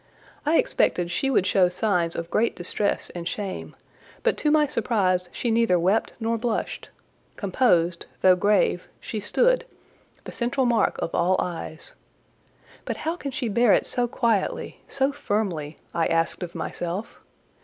[0.47, 3.75] I expected she would show signs of great distress and shame;
[4.23, 6.89] but to my surprise she neither wept nor blushed:
[7.35, 9.63] composed, though grave, she stood,
[10.23, 11.93] the central mark of all eyes.
[12.95, 17.19] "How can she bear it so quietly—so firmly?" I asked of myself.